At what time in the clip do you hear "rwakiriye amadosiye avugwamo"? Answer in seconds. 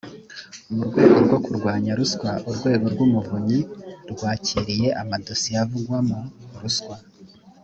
4.11-6.19